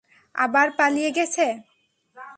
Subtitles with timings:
[0.35, 1.45] আবার পালিয়ে গেছে?